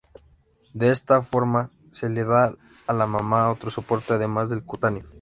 De 0.73 0.89
esta 0.89 1.21
forma, 1.21 1.69
se 1.91 2.09
le 2.09 2.23
da 2.23 2.57
a 2.87 2.91
la 2.93 3.05
mama 3.05 3.51
otro 3.51 3.69
soporte, 3.69 4.13
además 4.13 4.49
del 4.49 4.63
cutáneo. 4.63 5.05